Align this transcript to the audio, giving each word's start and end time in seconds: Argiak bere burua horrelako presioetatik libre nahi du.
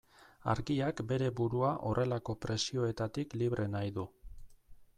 Argiak 0.53 1.01
bere 1.11 1.27
burua 1.41 1.73
horrelako 1.89 2.37
presioetatik 2.47 3.39
libre 3.43 3.69
nahi 3.77 3.93
du. 3.99 4.07